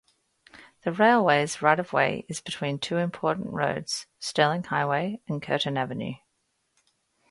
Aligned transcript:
The 0.81 0.91
railway's 0.91 1.61
right-of-way 1.61 2.25
is 2.27 2.41
between 2.41 2.79
two 2.79 2.97
important 2.97 3.51
roads: 3.53 4.07
Stirling 4.17 4.63
Highway 4.63 5.21
and 5.27 5.43
Curtin 5.43 5.77
Avenue. 5.77 6.15